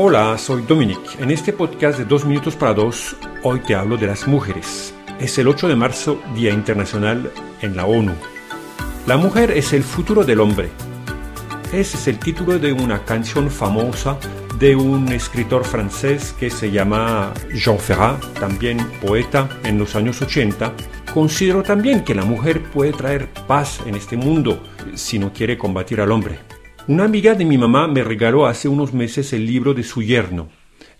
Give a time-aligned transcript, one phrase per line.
[0.00, 1.18] Hola, soy Dominic.
[1.18, 4.94] En este podcast de Dos Minutos para Dos, hoy te hablo de las mujeres.
[5.18, 7.32] Es el 8 de marzo, Día Internacional
[7.62, 8.12] en la ONU.
[9.08, 10.68] La mujer es el futuro del hombre.
[11.72, 14.16] Ese es el título de una canción famosa
[14.60, 20.74] de un escritor francés que se llama Jean Ferrat, también poeta en los años 80.
[21.12, 24.62] Considero también que la mujer puede traer paz en este mundo
[24.94, 26.38] si no quiere combatir al hombre.
[26.88, 30.48] Una amiga de mi mamá me regaló hace unos meses el libro de su yerno.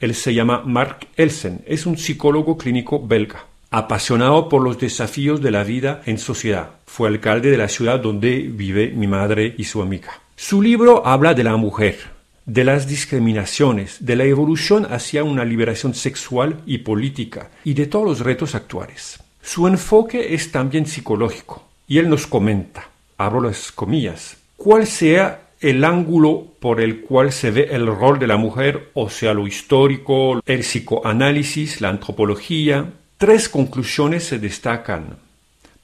[0.00, 5.52] Él se llama Mark Elsen, es un psicólogo clínico belga, apasionado por los desafíos de
[5.52, 6.70] la vida en sociedad.
[6.86, 10.10] Fue alcalde de la ciudad donde vive mi madre y su amiga.
[10.34, 11.98] Su libro habla de la mujer,
[12.46, 18.06] de las discriminaciones, de la evolución hacia una liberación sexual y política y de todos
[18.06, 19.22] los retos actuales.
[19.40, 25.84] Su enfoque es también psicológico y él nos comenta, abro las comillas, cuál sea el
[25.84, 30.40] ángulo por el cual se ve el rol de la mujer, o sea, lo histórico,
[30.44, 35.18] el psicoanálisis, la antropología, tres conclusiones se destacan.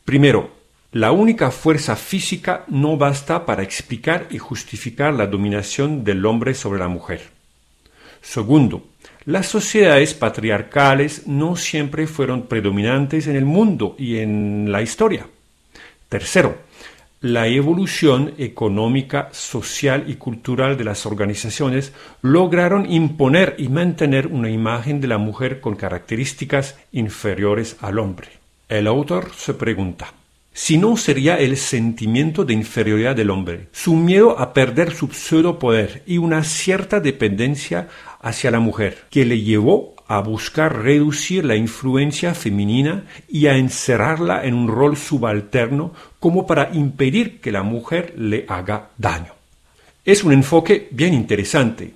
[0.04, 0.50] Primero,
[0.92, 6.80] la única fuerza física no basta para explicar y justificar la dominación del hombre sobre
[6.80, 7.30] la mujer.
[8.20, 8.84] Segundo,
[9.24, 15.26] las sociedades patriarcales no siempre fueron predominantes en el mundo y en la historia.
[16.08, 16.58] Tercero,
[17.22, 25.00] la evolución económica, social y cultural de las organizaciones lograron imponer y mantener una imagen
[25.00, 28.28] de la mujer con características inferiores al hombre.
[28.68, 30.12] El autor se pregunta,
[30.52, 35.60] si no sería el sentimiento de inferioridad del hombre, su miedo a perder su pseudo
[35.60, 37.88] poder y una cierta dependencia
[38.20, 44.44] hacia la mujer, que le llevó a buscar reducir la influencia femenina y a encerrarla
[44.44, 49.32] en un rol subalterno como para impedir que la mujer le haga daño.
[50.04, 51.94] Es un enfoque bien interesante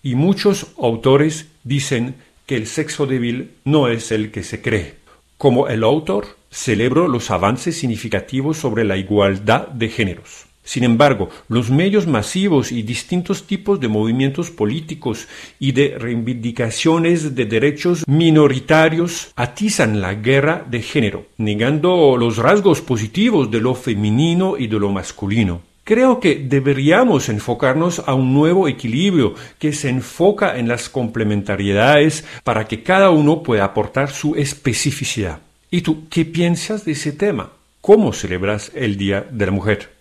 [0.00, 2.14] y muchos autores dicen
[2.46, 4.94] que el sexo débil no es el que se cree.
[5.36, 10.49] Como el autor, celebro los avances significativos sobre la igualdad de géneros.
[10.62, 15.26] Sin embargo, los medios masivos y distintos tipos de movimientos políticos
[15.58, 23.50] y de reivindicaciones de derechos minoritarios atizan la guerra de género, negando los rasgos positivos
[23.50, 25.62] de lo femenino y de lo masculino.
[25.82, 32.68] Creo que deberíamos enfocarnos a un nuevo equilibrio que se enfoca en las complementariedades para
[32.68, 35.40] que cada uno pueda aportar su especificidad.
[35.68, 37.50] ¿Y tú qué piensas de ese tema?
[37.80, 39.99] ¿Cómo celebras el Día de la Mujer?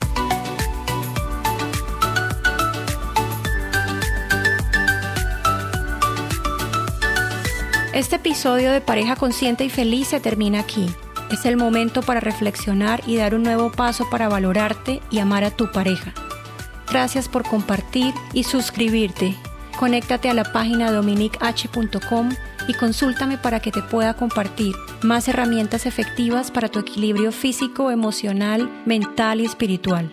[7.93, 10.85] Este episodio de Pareja Consciente y Feliz se termina aquí.
[11.31, 15.49] Es el momento para reflexionar y dar un nuevo paso para valorarte y amar a
[15.49, 16.13] tu pareja.
[16.87, 19.35] Gracias por compartir y suscribirte.
[19.79, 22.29] Conéctate a la página dominich.com
[22.67, 28.69] y consúltame para que te pueda compartir más herramientas efectivas para tu equilibrio físico, emocional,
[28.85, 30.11] mental y espiritual.